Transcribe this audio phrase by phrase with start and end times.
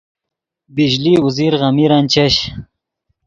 [0.75, 2.35] بجلی اوزیر غمیرن چش